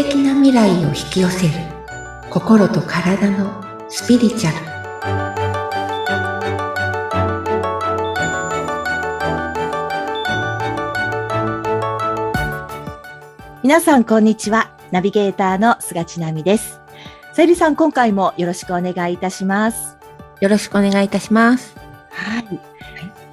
[0.00, 1.54] 敵な未来を引き寄せる
[2.30, 4.68] 心と体のスピリチュアル
[13.64, 14.70] 皆さん、こんにちは。
[14.92, 16.80] ナビゲーターの菅千奈美です。
[17.32, 19.96] さゆりさん、今回もよろしくお願いいたします。
[20.40, 21.74] よろしくお願いいたします
[22.10, 22.44] はい。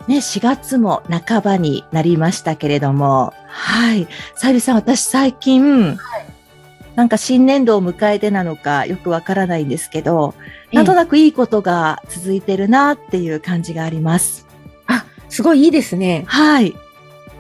[0.07, 4.07] ね、4月も半ばになりましたけれども、はい。
[4.35, 5.97] さゆりさん、私最近、
[6.95, 10.33] なんか新年度を迎えてなのかよくわからないんですけど、
[10.71, 14.47] なんとなくいいことが続いてるなっていう感じがあります。
[14.87, 16.73] あすごいいいですねはい。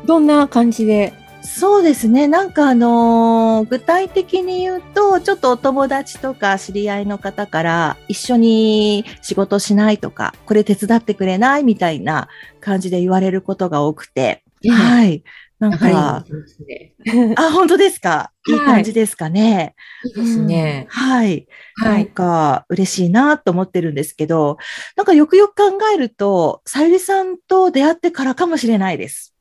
[0.05, 1.13] どんな感じで？
[1.41, 2.27] そうですね。
[2.27, 12.27] なんかあのー具体的に言うと、ちょっとお友達とか知り合いの方から一緒に仕事しないとか、これ手伝ってくれないみたいな
[12.59, 14.43] 感じで言われることが多くて。
[14.61, 15.23] いはい。
[15.57, 16.93] なんか、いですね
[17.37, 18.31] あ、本当ですか？
[18.47, 19.73] いいはい感じですかね？
[20.05, 21.47] いいですねうんはい。
[21.81, 24.57] なんはいか嬉しいなと思ってるんですけど、
[24.97, 29.33] なんかよくよく考えると、さゆりさんと出会ってからかもしれないです。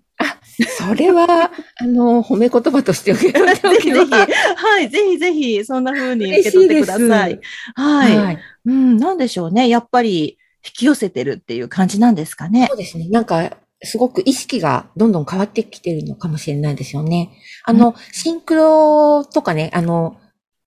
[0.78, 1.50] それは
[1.82, 7.40] あの褒め言葉として受け取っておぜひぜひ、きますはい、ぜひぜひ、そんな風に受け取ってください。
[7.74, 9.68] はい、はいうん、なんでしょうね。
[9.68, 12.66] やっぱり引き寄せてるっていう感じなんですかね？
[12.68, 12.76] そう。
[12.76, 13.08] ですね。
[13.08, 13.50] なんか、
[13.84, 17.30] すごく意識がどんどん変わってきてるのかもしれないですよね。
[17.64, 20.16] あの、シンクロとかね、あの、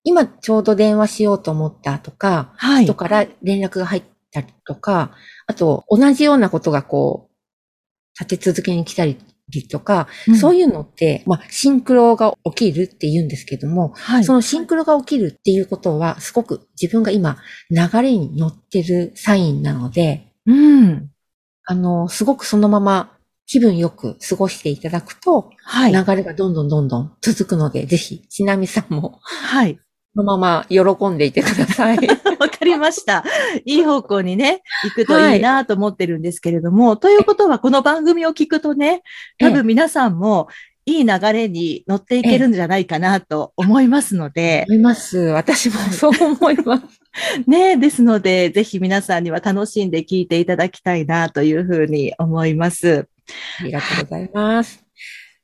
[0.04, 2.94] 今ちょうど電話しようと思ったとか、はい人。
[2.94, 4.02] から連絡が入っ
[4.32, 5.12] たりとか、
[5.46, 9.18] あと、同じようなことがこう、立て続けに来たり
[9.70, 10.08] とか、
[10.40, 14.24] そういいうのって、まあ、シンクロが起きるって言うんですけども、うん、はい。
[14.24, 17.38] そのシンクロが起きるっていうことは、すごく自分が今、
[17.70, 21.10] 流れに乗ってるサインなので、うん。
[21.70, 23.10] あの、すごくそのまま
[23.46, 25.92] 気分よく過ごしていただくと、はい。
[25.92, 29.78] 流れがどんどんどんどん続くので、ぜひ、ちなみさんも、はい。
[30.14, 31.98] そのまま喜んでいてください。
[32.40, 33.22] わかりました。
[33.66, 39.02] いい方向にね、行くといいなと思ってるんですけれども、ということは、この番組を聞くとね、
[39.38, 40.48] 多分皆さんも
[40.86, 45.18] いい流れに乗っていけるんじゃないかなと思いますので、思います。
[45.18, 46.97] 私もそう思います。
[47.46, 53.08] ね、ですので、ぜひ皆さんには楽しんで聞いていただきたいなというふうに思います。
[53.60, 54.84] ありがとうございます。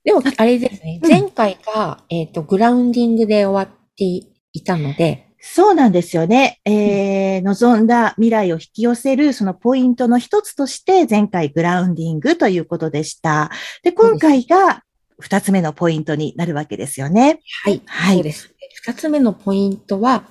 [0.04, 1.00] でも、あれですね。
[1.02, 6.60] うん前回が、えっ、と、グラウンディングで終わっていたので、そうなんですよね。
[6.64, 13.50] えー、望んだ未来を引き寄せるそのポイントの一つとして、前回グラウンディングということでした。
[13.82, 14.82] で、今回が
[15.18, 17.40] 二つ目のポイントになるわけですよね。
[17.62, 17.82] はい。
[17.84, 18.54] はいそうです。
[18.82, 20.24] 二つ目のポイントは、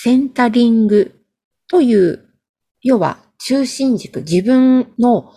[0.00, 1.14] センタリング
[1.68, 2.24] という、
[2.82, 5.32] 要は中心軸、自分の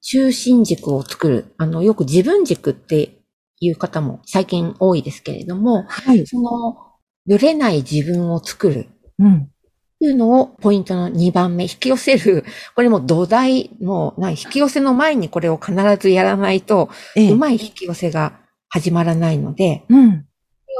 [0.00, 1.54] 中心軸を作る。
[1.58, 3.18] あの、よく自分軸って
[3.58, 6.24] いう方も最近多いですけれども、はい。
[6.26, 6.78] その、
[7.26, 8.86] ぶれない自分を作る。
[9.18, 9.50] うん。
[9.98, 12.44] というのをポイントの2番目、引き寄せる。
[12.76, 20.26] これも土台、もうない、引き寄せの前にこれを必ずやらないと、ええうまい引き寄せが始まらないので、うん。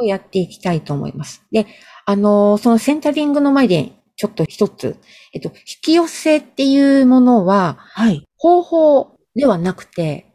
[0.00, 1.42] をやっていきたいと思います。
[1.50, 1.66] で、
[2.06, 4.96] あのーそのセンタリングの前で、ちょっと一つ、
[5.32, 8.26] えっと、引き寄せっていうものは、はい。
[8.36, 10.26] 方法ではなくて、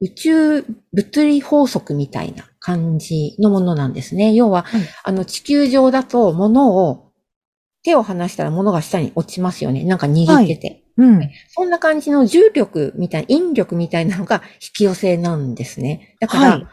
[0.00, 0.62] 宇宙
[0.92, 4.32] 物理法則みたいな感じのものなんですね。
[4.32, 7.10] 要は、はいあの、地球上だと物を、
[7.84, 9.82] 手を離したら物が下に落ちますよね。
[9.84, 10.84] なんか握ってて。
[10.96, 11.30] うん。
[11.48, 16.16] そんな感じの重力みたいな、引力みたいなのが引き寄せなんですね。
[16.20, 16.66] だから、はい思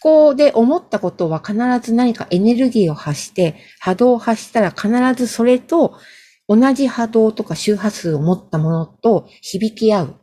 [0.00, 5.98] 考で思ったことは必ず何かエネルギーを発して、波動を発したら必ずそれと
[6.48, 10.14] 同じ波動とか周波数を持ったものと響き合う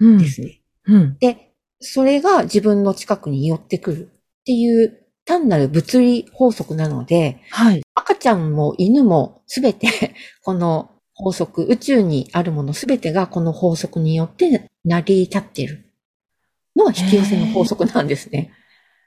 [0.00, 0.60] うんんですね。
[0.86, 1.18] うん。
[1.18, 4.10] で、それが自分の近くに寄ってくる
[4.40, 7.82] っていう単なる物理法則なので、はい。
[7.94, 15.84] 赤ちゃんも犬もすべて この法則、宇宙にあるものすべてがこの法則によって成り立っている
[16.74, 18.50] のが引き寄せの法則なんですね。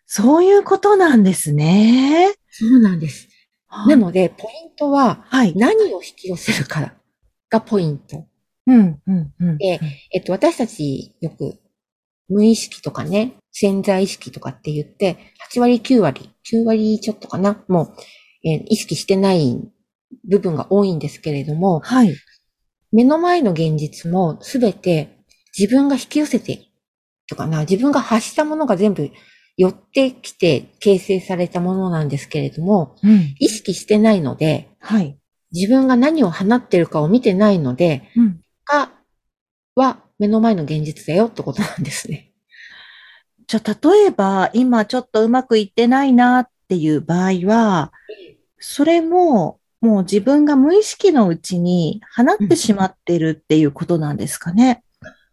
[0.07, 2.33] そういうことなんですね。
[2.49, 3.27] そうなんです。
[3.87, 5.53] なので、ポイントははい。
[5.55, 6.93] 何を引き寄せるか
[7.49, 8.25] がポイント。
[8.65, 9.57] うん、うん、うん。
[9.57, 9.79] で
[10.13, 11.59] えっと、私たちよく
[12.29, 15.17] 無意識とかね、潜在意識とかって言って、
[15.53, 17.93] 8割、9割、9割ちょっとかな、もう、
[18.49, 19.61] えー意識してない
[20.29, 22.15] 部分が多いんですけれども、はい。
[22.93, 25.17] 目の前の現実もすべて
[25.57, 26.61] 自分が引き寄せて、
[27.27, 29.11] とかな、自分が発したものが全部
[29.57, 33.35] 寄ってきて形成されたものなんですけれども、うん。
[33.39, 35.17] 意識してないので、はい。
[35.51, 38.41] 自分が何を放ってるかを見てないので、うん。
[38.65, 38.91] が、
[39.75, 42.31] は目の前の現実だよってことなんですね。
[43.47, 47.93] じゃあ、例えば、今ちょっとうまくいってないなっっていう場合は、
[48.59, 54.83] それも、もう自分が無意識のうちに放ってしまってるっていうことなんですかね。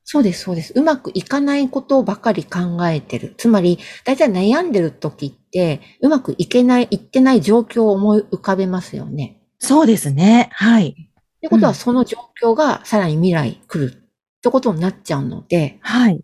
[0.06, 0.72] そうです、そうです。
[0.76, 3.34] うまくいかないことばかり考えてる。
[3.38, 9.40] つまり、大体悩んでる時って、うまくいけない、いってない状況を思い浮かべますよね。
[9.58, 10.50] そうですね。
[10.52, 10.88] はい。
[10.90, 10.94] っ
[11.40, 13.96] てことは、うんその状況がさらに未来来るっ
[14.42, 16.20] てことになっちゃうので、はい。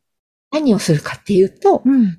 [0.52, 2.18] 何をするかっていうと、うん。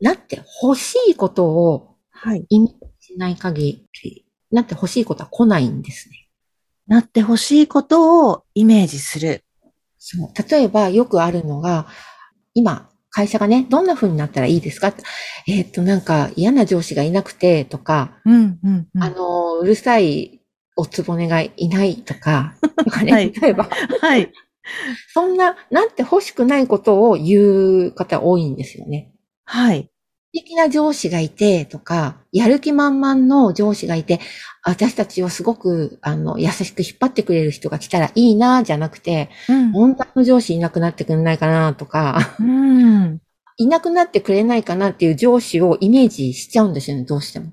[0.00, 2.46] なって欲しいことをはい。
[2.48, 2.70] イメー
[3.00, 6.28] ジしない限り、なって欲しいことは来ないんですね。
[6.86, 9.44] なってほしいことをイメージする。
[10.08, 10.50] そう。
[10.50, 11.86] 例えばよくあるのが、
[12.54, 14.92] 今、会社がね、どんな風になったらいいですか？
[15.48, 19.02] えーっと、なんか嫌な上司がいなくてとか、うん、うん、うん。
[19.02, 20.40] あの、うるさい
[20.76, 22.54] おつぼねがいないとか、
[22.84, 23.68] とかね、 はい例えば、
[24.00, 24.30] はい。
[25.14, 29.12] そんな、なんて欲しくないことを言う方多いんですよね。
[29.44, 29.90] はい。
[30.36, 34.20] 素敵な上司がいてとか、やる気満々の上司がいて、
[34.62, 39.72] 私たちをすごく、あの、優しく引っ張ってくれる人が来たらいいな、じゃなくて、うん。
[39.72, 43.18] 本当の上司いなくなってくれないかな、とか、うん。
[43.56, 47.52] いなくなってくれないかなっていう上司をイメージしちゃうんですよね、どうしても。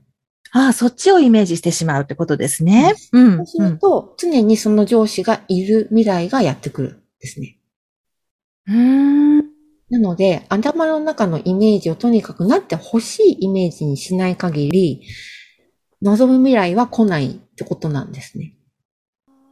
[0.51, 2.95] ああ、そっちをイメージしてしまうってことですね。
[3.13, 3.38] うん。
[3.38, 7.57] そうすると、常にその上司がいる未来がやってくるんですね。
[8.68, 9.42] うん。
[9.93, 15.03] なので、頭の中のイメージをとにかくなって欲しいイメージにしない限り、
[16.01, 18.55] 望む未来は来ないってことなんですね。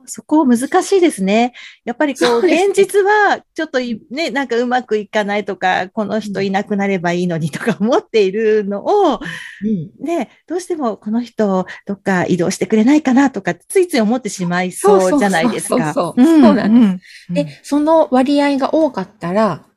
[0.06, 1.54] そこ難しいですね。
[1.86, 10.04] やっぱりこう、現実はちょっといね、なんかうまくいかないとか、この人いなくなればいいのにとか思っているのを、うん。
[10.04, 15.94] ね、どうしてもこの人どっか移動してくれないかなとか、ついつい思ってしまいそうそうそうそうじゃないですか。
[15.94, 17.00] そうそうそうなんん
[17.30, 19.68] で、その割合が多かったら、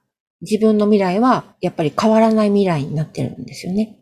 [0.48, 3.98] 自分の未来はやっぱり変わらない未来になってるんですよね。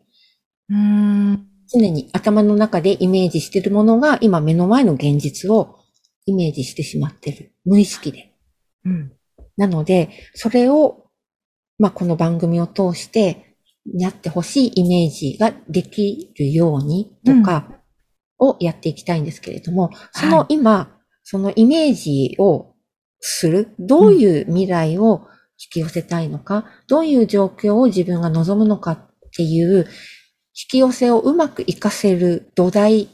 [0.69, 1.47] うん。
[1.73, 5.79] 常に頭の中でイメージしているものが今目の前の現実を
[6.27, 7.55] イメージしてしまってる。
[7.65, 8.35] 無意識で。
[8.85, 9.13] うん。
[9.57, 11.07] なので、それを、
[11.79, 13.57] まあ、この番組を通して、
[13.99, 17.83] やってほしいイメージができるようにとか、
[18.43, 22.75] をやっていきたいんですけれども、その今、そのイメージを
[23.21, 25.32] する、どういう未来を引
[25.71, 28.99] き寄せたいのか、どういう状況を自分が望むのかっ
[29.37, 29.87] ていう、
[30.55, 33.09] 引き寄せをうまく活かせる土台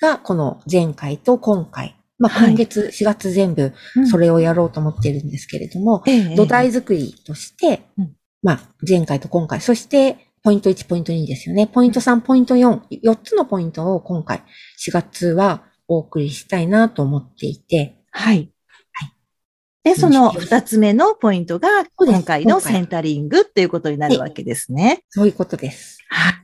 [0.00, 1.96] が、この前回と今回。
[2.18, 2.48] まあ、はい。
[2.50, 4.06] 今月4月全部うん。
[4.06, 11.68] それをやろうと思っているんですけれども、ええ土台作りとしてうん、まあ、前回と今回、そして、ポイント1、ポイント2ですよね。
[11.68, 14.42] ポイント3、ポイント4、4つのポイントを今回、
[14.84, 18.36] 4月はお送りしたいなと思っていて、はい。
[18.36, 18.52] はい
[19.84, 25.02] で、その二つ目のポイントが、今回のセンタリングっていうことになるわけですね。
[25.08, 25.98] そういうことです。
[26.08, 26.34] はい。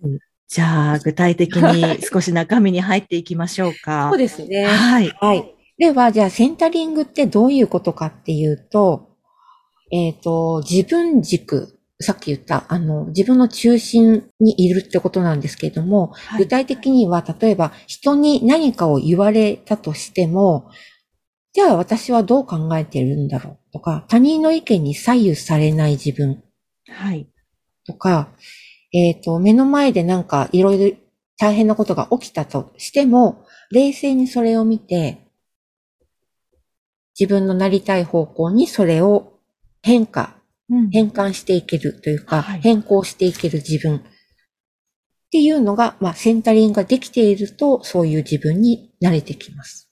[0.49, 4.08] じゃあ、具体的に少し中身に入っていきましょうか。
[4.11, 4.64] そうですね。
[4.64, 5.08] はい。
[5.20, 5.55] はい。
[5.79, 9.11] では、じゃあ、センタリングってどういうことかっていうと、
[9.93, 20.70] えっ、と、自分軸、さっき言った、あの、自分の中心にいるってことなんですけれども、はい具体的には、例えば、人に何かを言われたとしても、
[21.58, 26.40] じゃあ私はどう考えているんだろうとか、他人の意見に左右されない自分
[26.88, 27.26] はい。
[27.84, 28.28] とか、
[28.93, 30.97] えっ、と、目の前でなんかいろいろ
[31.37, 35.26] 大変なことが起きたとしても、冷静にそれを見て、
[37.18, 39.33] 自分のなりたい方向にそれを
[39.83, 40.37] 変化、
[40.71, 44.00] うん変換していけるというか、はい変更していける自分っ
[45.33, 49.88] ていうのが、まあ、センタリングができていると、そういう自分に慣れてきます。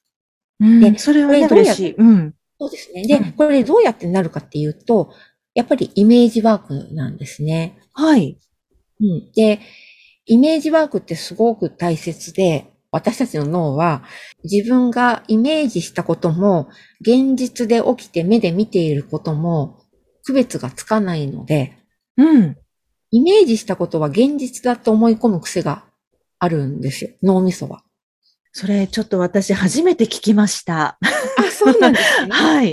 [0.61, 1.95] うんでそれはね、これどうや嬉しい。
[1.97, 2.35] うん。
[2.59, 3.07] そうですね。
[3.07, 5.13] で、うんこれどうやってなるかっていうと、
[5.55, 7.79] やっぱりイメージワークなんですね。
[7.93, 8.39] はい。
[9.01, 9.33] うん。
[9.35, 9.61] で、
[10.27, 14.05] イメージワークってすごく大切で、私たちの脳は
[14.45, 16.69] 自分がイメージしたことも、
[17.01, 19.81] 現実で起きて目で見ていることも、
[20.25, 21.77] 区別がつかないので、
[22.17, 22.57] うん。
[23.11, 25.85] イメージしたことは現実だと思い込む癖が
[26.39, 27.11] あるんですよ。
[27.23, 27.83] 脳みそは。
[28.59, 30.97] それ、ちょっと私初めて聞きました。
[31.03, 32.31] あ、そうなんですね。
[32.33, 32.73] はい。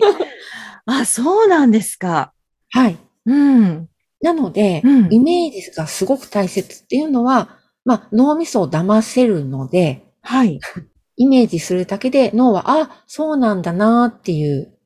[0.86, 2.32] あ、そうなんですか。
[2.70, 2.98] はい。
[3.26, 3.90] うん。
[4.22, 10.58] なので、うんイメージがすごく大切っていうのは、まあ、脳みそを騙せるので、はい。
[11.18, 14.80] イメージするだけで脳は、あ、そうなんだなっていう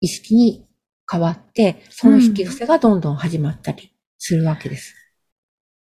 [0.00, 0.66] 意識に
[1.08, 4.92] 変わって、その引き寄せがどんどん始まったりするわけです。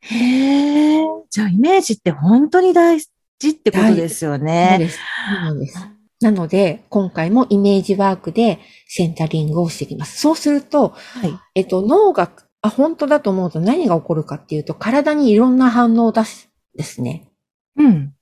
[0.01, 1.05] へえ。
[1.29, 2.99] じゃあ、イメージって本当に大
[3.43, 4.77] 事ってことですよそうね。
[4.79, 4.99] です。
[4.99, 5.03] そ
[5.37, 5.89] うなんです。
[6.23, 10.21] なので、今回もイメージワークでセンタリングをしていきます。
[10.21, 11.39] そうすると、はい。
[11.57, 12.31] えっと、脳が、
[12.63, 17.29] あ、本当だと思うと何が起こるかっていうと、体にいろんな反応を出しですね。
[17.77, 18.15] うん。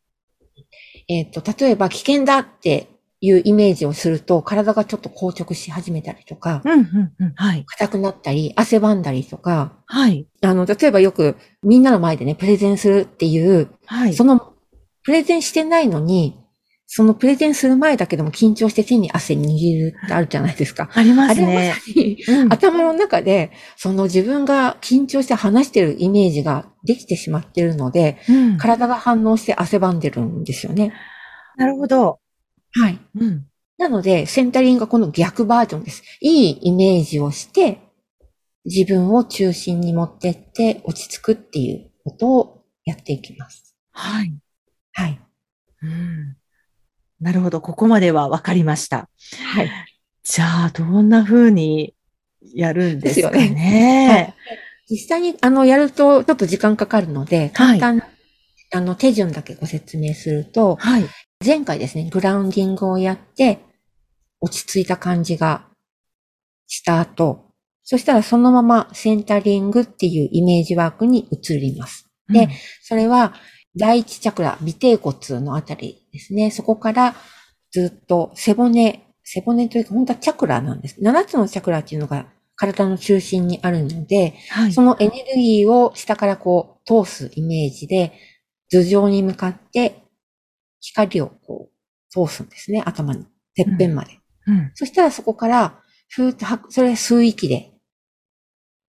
[1.08, 2.88] えっ、と、例えば危険だって
[3.20, 7.32] いうイメージをすると、体がちょっと硬直し始めたりとか、うん、うん、うん。
[7.34, 7.64] はい。
[7.66, 10.26] 硬くなったり、汗ばんだりとか、はい。
[10.40, 14.14] あの、例えばよくみんなの前でね、プレゼンするっていう、はい。
[14.14, 14.49] その、
[15.02, 16.36] プレゼンしてないのに、
[16.92, 19.42] そのプレゼンする前だけでも緊張して手に汗握
[19.78, 20.90] るってあるじゃないですか。
[20.92, 21.74] ありまあれはますね。
[21.84, 30.92] さにうん頭の中で、その自分が緊張して話してるイメージができてしまってるので、うん体が反応して汗ばんでるんですよね。
[31.56, 32.18] なるほど。
[32.72, 32.98] はい。
[33.14, 33.46] うん。
[33.78, 36.02] なので、センタリングがこの逆バージョンです。
[36.20, 37.78] いいイメージをして、
[38.64, 43.76] 自分を中心に持ってって落ち着くっていうことをやっていきます。
[43.92, 44.34] はい。
[45.00, 45.20] はい。
[45.82, 46.36] うん。
[47.20, 47.60] なるほど。
[47.60, 49.08] ここまでは分かりました。
[49.54, 49.70] はい。
[50.22, 51.94] じゃあ、どんな風に
[52.54, 54.34] やるんですかですよね。
[54.88, 58.08] 実際に、あの、やるとちょっと時間かかるので、簡単な、
[58.72, 61.04] あの、手順だけご説明すると、はい。
[61.44, 63.60] 前回ですね、グラウンディングをやって、
[64.40, 65.66] 落ち着いた感じが
[66.66, 67.50] した後、
[67.82, 72.08] そしたらそのままセンタリングっていうイメージワークに移ります。
[72.28, 72.48] で
[72.82, 73.34] それは、
[73.76, 76.50] 第一チャクラ、尾てい骨のあたりですね。
[76.50, 77.14] そこから
[77.70, 81.00] ずっと背骨、背骨というか本当はチャクラなんです。
[81.00, 84.72] 7つのチャクラっていうのが体の中心にあるので、はい。
[84.72, 88.12] そのエネルギーを下からこう通すイメージで、
[88.70, 90.02] 頭上に向かって
[90.80, 93.24] 光をこう通すんですね、頭の
[93.54, 94.18] てっぺんまで。
[94.46, 94.70] うん。
[94.74, 97.72] そしたらそこから、ふーっと吐く、それ吸う息で、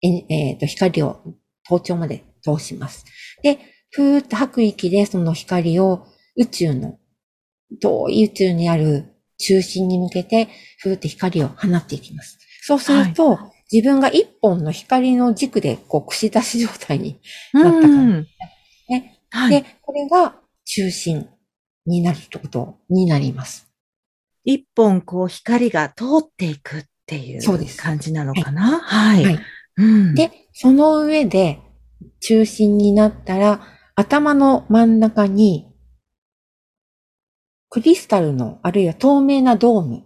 [0.04, 1.22] え、えーと、光を
[1.68, 3.06] 頭頂まで通します。
[3.42, 3.60] で、
[3.91, 7.00] ふーっと吐く息でその光を宇宙の、
[7.82, 9.06] 遠い宇宙にある
[9.38, 12.38] 中心に向けて、ふーっと光を放っていきます。
[12.62, 13.39] そうすると、
[13.72, 17.20] 自分が一本の光の軸で、こう、串出し状態に
[17.53, 18.25] うんなった感
[18.88, 19.20] じね。
[19.29, 19.62] はい。
[19.62, 21.27] で、これが中心
[21.86, 23.67] になるってことになります。
[24.44, 27.41] 一本こう光が通っていくっていう
[27.77, 28.79] 感じなのかな？
[28.79, 29.25] はい。
[29.25, 29.39] はい
[29.77, 30.15] うん。
[30.15, 31.60] で、その上で
[32.22, 33.62] 中心になったら、
[34.00, 35.74] 頭の真ん中に、
[37.68, 40.04] クリスタルの、あるいは透明なドーム。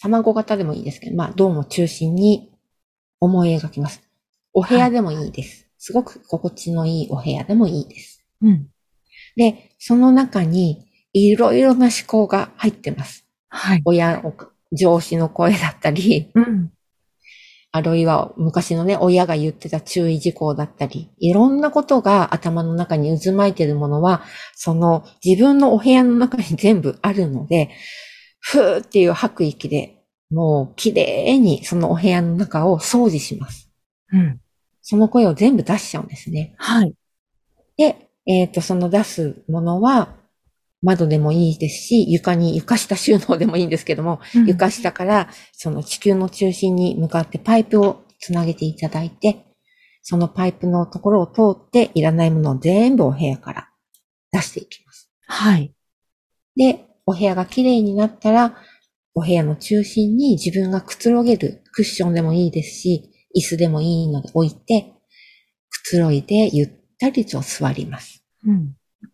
[0.00, 2.52] 卵型でもいいですけど、まあ、ドームを中心に
[3.18, 4.00] 思い描きます。
[4.52, 5.66] お部屋でもいいです。
[5.76, 8.24] すごく心地のいいお部屋でもいいです。
[8.42, 8.68] うん。
[9.34, 13.26] で、その中に、いろいろな思考が入ってます。
[13.48, 13.82] はい。
[13.84, 14.22] 親、
[14.70, 16.72] 上司の声だったり、うん。
[17.72, 24.22] あるいは昔のね、親が言ってた注意事項だったり、いろんなことが頭の中に渦巻いてるものは、
[24.56, 27.70] その自分のお部屋の中に全部あるので、
[28.40, 33.70] ふーっていう吐く息で、もう綺麗にそのお部屋の中を掃除します。
[34.12, 34.40] うん。
[34.82, 36.54] その声を全部出しちゃうんですね。
[36.58, 36.94] はい。
[37.76, 40.16] で、えっ、と、その出すものは、
[40.82, 49.44] 窓でもいいですし、床に、床下収納でもいいんですけども、床下からその地球の中心に向かってパイプをつなげていただいて、
[50.02, 53.68] そのパイプのところを通っていらないものを全部お部屋から
[54.32, 55.12] 出していきます。
[55.26, 55.74] はい。
[56.56, 58.56] で、お部屋が綺麗になったら、
[59.14, 64.94] お部屋の中心に自分がくつろげるクッションでもいいですし、椅子でもいいので置いて、
[65.68, 68.24] くつろいでゆったりと座ります。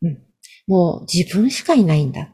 [0.03, 0.26] うん。
[0.67, 2.31] もう自分しかいないんだ。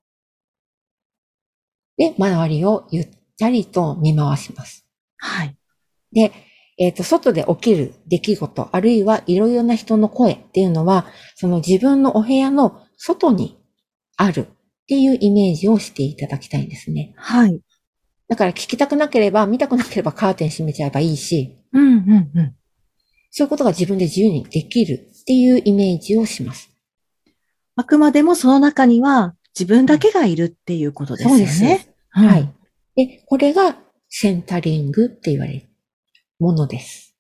[1.97, 3.09] で、周りをゆっ
[3.39, 4.87] たりと見回します。
[5.19, 5.57] はい。
[6.13, 6.33] で、
[6.79, 13.59] えっ、と、外で起きる出来事、あるいはいろいろな人の声っていうのは、その自分のお部屋の外に
[14.17, 14.47] あるっ
[14.89, 17.13] ていうイメージをしていただきたいんですね。
[17.17, 17.61] はい。
[18.29, 22.57] だから聞きたくなければ、見たくなければカーテン閉めちゃえばいいし、うん、うん、うん。
[23.31, 26.72] そういうことが自分で自由にできるっていうイメージをします。
[27.77, 31.47] あくまでもその中には自分だけがいるっていうことですよね。
[31.47, 32.53] そうですうんはい。
[32.95, 33.77] で、これが
[34.09, 35.69] センタリングって言われる
[36.39, 37.17] ものです。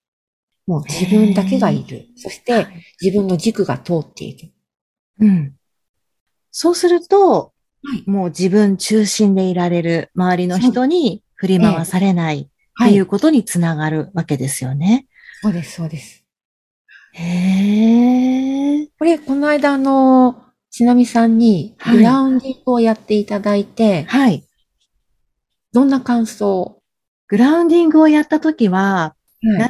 [0.67, 2.07] もう自分だけがいる。
[2.17, 2.67] そして
[3.01, 4.53] 自分の軸が通っている。
[5.21, 5.55] うん。
[6.51, 7.53] そうすると、
[7.85, 15.09] はいもう自分中心でいられる周りの人に振り回されないっていうことにつながるわけですよね。
[15.43, 16.25] そうです、そうです。
[17.15, 18.87] へえ。
[18.99, 20.42] これ、この間、あの、
[20.73, 24.45] ちなみさんにはいグラウンディングをやっていただいて、はい。
[25.73, 26.83] どんな感想
[27.29, 29.15] グラウンディングをやったときは、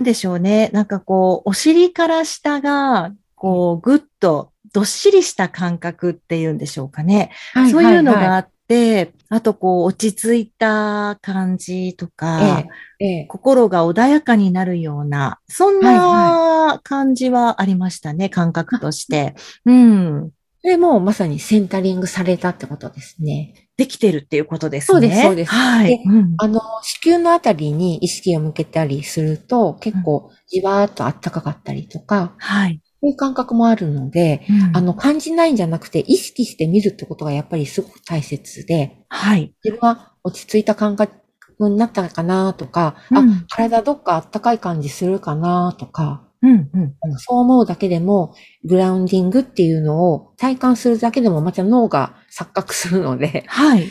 [0.01, 0.71] んでしょうね。
[0.73, 7.31] なんかこう、お尻から下が、こう、ぐっと、どっしりした感覚っていうんでしょうかね。
[7.71, 12.67] そういうのがあっで、あとこう落ち着いた感じとか、
[13.01, 19.35] ええ、ええ、心が穏やかになるような、そんな感じはありましたね、感覚として。
[19.67, 20.31] うん。
[20.63, 23.69] それもまさにセンタリングされたってことですね。
[23.77, 24.95] できてるっていうことですね。
[24.95, 26.03] そうですそうですはいで。
[26.07, 32.81] うんあの、子宮のあたりに意識を向けたりすると、結構じわーっと暖かかったりとか、はい。
[33.01, 39.53] そういう感覚もあるので、うんあの、感じないんじゃなくて、意識して見るってことがやっぱりすごく大切で、はい。
[39.65, 41.13] 自分は落ち着いた感覚
[41.59, 47.19] になったかなとか、うんあ、体どっか暖かい感じするかなとか、うん、うん。
[47.19, 48.35] そう思うだけでも、
[48.65, 53.89] グラウンディングっていうのを体感するだけでもまた脳が錯覚するので、はい。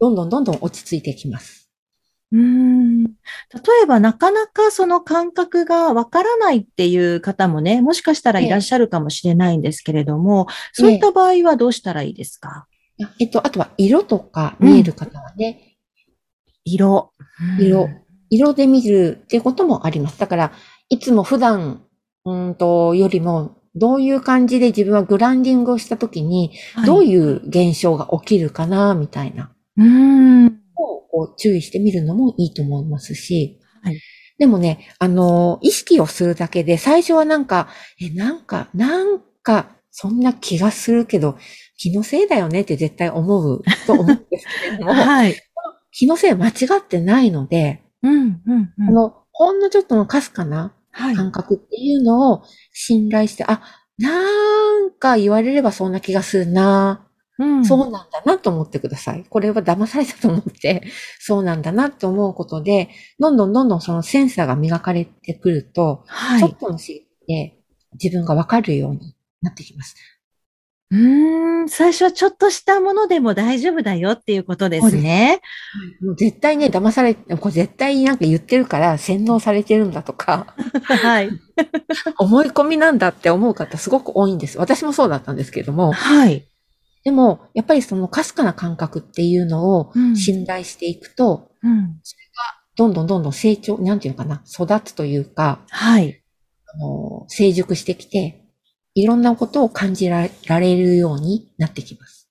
[0.00, 1.70] どんどんどんどん落ち着いてきます。
[2.32, 3.10] うーん例
[3.82, 12.66] えば、なかなかその感覚がわからないっていう方もね、もしかしたらいらっしゃるかもしれないんですけれども、そういった場合はどうしたらいいですか？
[13.02, 15.76] あえっと、あとは色とか見える方はね、
[16.64, 17.12] 色。
[17.60, 17.88] 色
[18.34, 20.18] 色で見るっていうこともあります。
[20.18, 20.52] だから、
[20.92, 21.82] いつも普段、
[22.26, 26.52] うんと、よりも、どういう感じで自分はグランディングをしたときに、
[26.84, 29.54] どういいう現象が起きるかな、みたいな。
[29.78, 30.46] う、うん。
[30.46, 30.50] を
[31.10, 33.98] こう注意してみるのもいいと思いますし、はい
[34.38, 37.68] でもね、あの、意識をするだけで、最初はなんか、
[38.00, 41.38] え、なんか、なんか、そんな気がするけど、
[41.76, 45.36] 気のせいだよねって絶対思うと思うんですけれども、 はい。
[45.92, 48.88] 気のせい間違ってないので、うん、うん、うん。
[48.88, 50.81] あの、ほんのちょっとのかすかなはい。
[50.92, 53.62] 感覚っていうのを信頼して、あ、
[53.98, 57.08] なんか言われればそんな気がするな、
[57.38, 59.24] うんそうなんだなと思ってください。
[59.28, 60.82] これは騙されたと思って、
[61.18, 66.40] そうなんだなって思うことで、どんどんどんどんそのセンサーが磨かれてくると、はい。
[66.40, 67.58] ちょっとの刺激で
[67.94, 69.96] 自分がわかるようになってきます。
[70.92, 75.40] うーん、最初はちょっとしたものでも大丈夫だよっていうことですね。
[76.02, 81.30] もう絶対ね、騙されて、これ絶対なんか言ってるから洗脳されてるんだとか、はい。
[82.18, 84.58] 思い込みなんだって思う方すごく多いんです。
[84.58, 86.46] 私もそうだったんですけれども、はい。
[87.04, 92.00] でも、やっぱりそのかすかな感覚っていうのをうん信頼していくと、うん。
[92.76, 96.22] どんどんどんどん成長、なんていうのかな、育つというか、はい。
[96.74, 98.41] あの、成熟してきて、
[98.94, 102.28] いろんなことを感じられるようになってきます。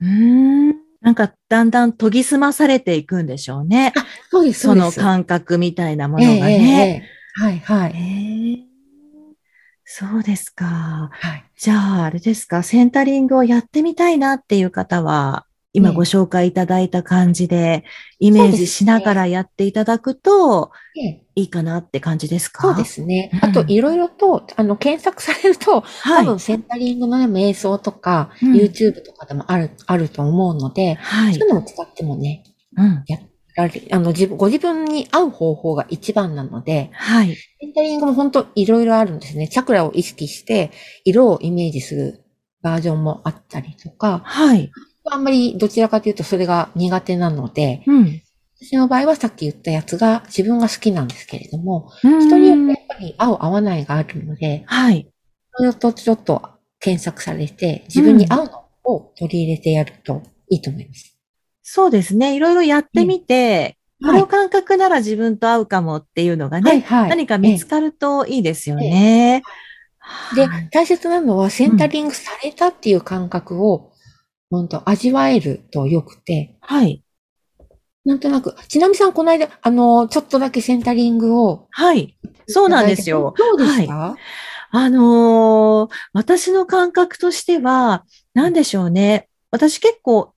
[0.00, 0.74] うーん。
[1.00, 3.92] なんか、だんだん研ぎ澄まされていくんでしょうね。
[4.30, 6.52] そうです、そのです感覚みたいなものええがね。
[6.52, 7.10] ええええ
[7.42, 7.92] はい、はい。
[7.92, 8.70] へえ
[9.84, 11.10] そうですか。
[11.12, 11.44] はい。
[11.56, 17.84] じゃあ、あれですか、センタリングをやってみたいなっていう方は、今ええご紹介いただいた感じで、
[18.18, 22.62] イメージしながらやっていただくとええいいかなって感じですか？
[22.62, 22.84] そうで。
[22.84, 23.50] すねうん。
[23.50, 26.24] あと、いろいろと、あの、検索されると、はい。
[26.26, 32.42] 多分センタリングのね、瞑想とか、うん YouTube とかでもある、あると思うので、はいそういうのを使ってもね、
[32.76, 33.04] うん。
[33.56, 37.34] られあの、自分、ご自分に合う方法が一番なので、はい。
[37.34, 39.48] センタリングも本当いろいろあるんですね。
[39.48, 40.72] チャクラを意識して、
[41.04, 42.24] 色をイメージする
[42.62, 44.70] バージョンもあったりとか、はい。
[45.10, 48.22] あんまりどちらかというとそれが苦手なので、うん。
[48.62, 55.10] 私の場合はさっき言ったやつが自分が好きなんですけれども、人人によってやっぱり合う合わないがあるので、はい。
[55.54, 56.42] それとちょっと
[56.78, 61.18] 検索されて、自分に合うのを取り入れてやるといいと思います。
[61.62, 62.36] そうですね。
[62.36, 67.10] いろいろやってみて、こはいの感覚なら自分と合うかもっていうのがね、はいはい。
[67.10, 69.42] 何か見つかるといいですよね。
[70.34, 73.89] ではい、大切なのはセンタリングされたっていう感覚を、
[74.50, 77.02] 本当味わえると良くて、はい。
[78.04, 81.68] なんとなく、ちなみさんこの間、あの、ちょっとだけセンタリングを。
[81.70, 82.16] はい。
[82.48, 83.34] そうなんですよ。
[83.36, 84.16] どうでした、
[84.72, 89.28] あのー私の感覚としては、なんでしょうね。
[89.50, 90.34] 私結構、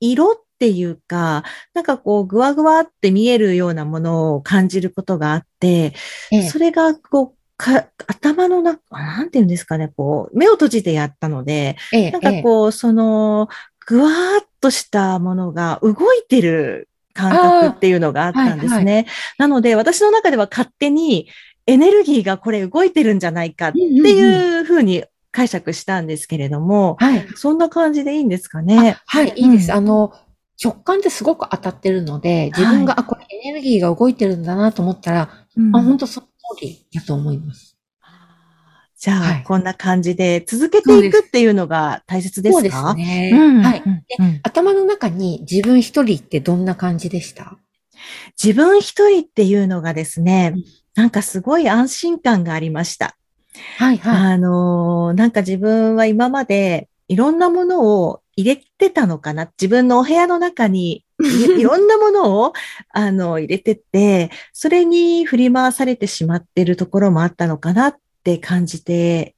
[0.00, 1.44] 色っていうか、
[1.74, 5.92] なんかこう、ぐわぐわって見えるようなものを感じることがあって、
[6.32, 13.48] ええそれがこう、か、頭の中、なんていうんですかね、こう、目を閉じてやったので、ええなんかこう、その、
[13.86, 18.94] ぐわーっとしたものが動いてる感覚っていうのがあったんですね。
[18.94, 19.06] はい
[19.38, 21.28] なので、私の中では勝手に
[21.66, 27.26] エネルギーがこれ動いてるんじゃないかってうんうんうんいうふうに解釈したんですけれども、はい。
[27.36, 28.96] そんな感じでいいんですかね。
[29.06, 29.70] はい、いいです。
[29.70, 30.12] うんあの、
[30.62, 36.22] 直感ってすごく当たってるので、自分が、あ、これエネルギーが動いてるんだなと思ったら、うんあ、本当そ
[36.60, 37.76] りだと思います。
[38.98, 42.60] じゃあ、はいこんな感じで続けていくっていうのが大切ですか？
[42.60, 43.30] そうですね。
[43.32, 43.82] うんはい。
[44.42, 47.58] 頭の中に自分一人ってどんな感じでした？
[48.42, 50.64] 自分一人っていうのがですねうん、
[50.94, 53.16] なんかすごい安心感がありました。
[53.78, 54.32] はい、はい。
[54.34, 59.46] あのーなんか自分は今までいろんなものを入れてたのかな？
[59.60, 61.04] 自分のお部屋の中に
[61.58, 62.52] いろんなものを、
[62.92, 69.34] あの、入れてって、それに振り回されてしまってるところもあったのかなって感じて、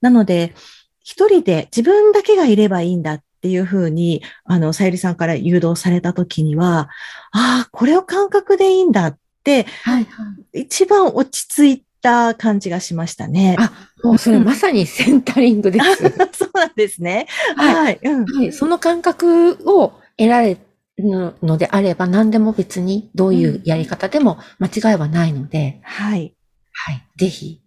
[0.00, 0.54] なので、
[1.00, 6.88] 一人で自分だけがいればいいんだっていうふうに、あの、さゆりさんから誘導されたときには、
[7.32, 13.56] ああ、これを感覚でいいんだって、はいはい、一番落ち着いた感じがしましたね。
[13.58, 15.96] あ、もうそれまさにセンタリングです。
[16.32, 17.26] そうなんですね。
[17.56, 18.00] はい。
[18.02, 20.60] うんはい、その感覚を得られる
[21.02, 26.34] のであれば、何でも別にどういうやり方でも間違いはないので、はい。
[26.72, 27.06] はい。
[27.16, 27.60] ぜひ。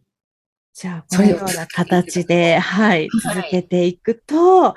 [0.74, 4.76] じゃあ、このような形で、はい、続けていくと、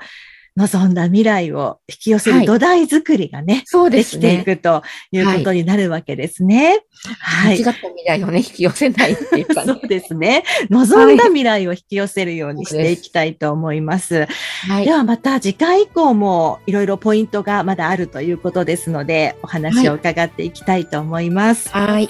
[0.57, 4.21] 望んだ未来を引き寄せる土台作りがね、はい、そうですね。
[4.21, 6.83] できていくということになるわけですね。
[7.19, 7.61] はい。
[7.61, 10.43] 間違った未来をね、引き寄せないっていうか、ね、 そうですね。
[10.71, 14.27] 望んだ未来を引き寄せるようにしていきたいと思います。
[14.67, 21.69] はい、ではまた次回以降もいろいろポイントがまだあるということですので、お話を伺っていきたいと思います。
[21.69, 22.09] はい。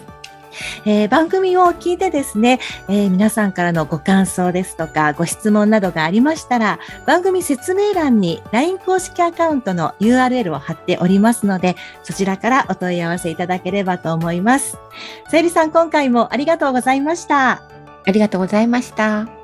[0.86, 14.78] えー、番組を聞いてですね、えー、皆さんからのご感想ですとか、ご質問などがありましたら、番組説明欄に LINE 公式アカウントの URL を貼っておりますので、そちらからお問い合わせいただければと思います。
[15.30, 17.62] さゆりさん、今回もありがとうございました。
[18.06, 19.37] ありがとうございました。